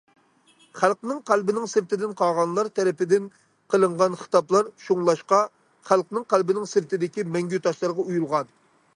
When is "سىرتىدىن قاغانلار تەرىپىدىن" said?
1.73-3.27